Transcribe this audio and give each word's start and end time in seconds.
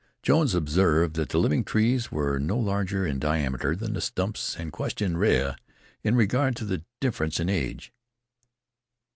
Jones 0.23 0.55
observed 0.55 1.15
that 1.15 1.29
the 1.29 1.37
living 1.37 1.63
trees 1.63 2.11
were 2.11 2.39
no 2.39 2.57
larger 2.57 3.05
in 3.05 3.19
diameter 3.19 3.75
than 3.75 3.93
the 3.93 4.01
stumps, 4.01 4.55
and 4.57 4.73
questioned 4.73 5.19
Rea 5.19 5.53
in 6.01 6.15
regard 6.15 6.55
to 6.55 6.65
the 6.65 6.83
difference 6.99 7.39
in 7.39 7.49
age. 7.49 7.93